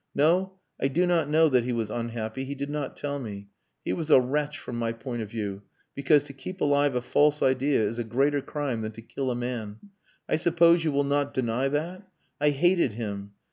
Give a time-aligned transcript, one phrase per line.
[0.15, 2.43] No, I do not know that he was unhappy.
[2.43, 3.49] He did not tell me.
[3.85, 5.61] He was a wretch from my point of view,
[5.93, 9.35] because to keep alive a false idea is a greater crime than to kill a
[9.35, 9.77] man.
[10.27, 12.01] I suppose you will not deny that?
[12.39, 13.33] I hated him!